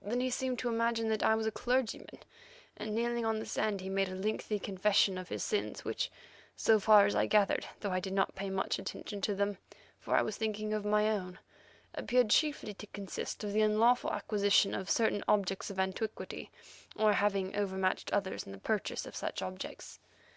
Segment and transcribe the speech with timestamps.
[0.00, 2.20] Then he seemed to imagine that I was a clergyman,
[2.76, 6.12] and kneeling on the sand, he made a lengthy confession of his sins which,
[6.54, 9.58] so far as I gathered, though I did not pay much attention to them,
[9.98, 11.40] for I was thinking of my own,
[11.92, 16.52] appeared chiefly to consist of the unlawful acquisition of certain objects of antiquity,
[16.94, 19.98] or of having overmatched others in the purchase of such objects.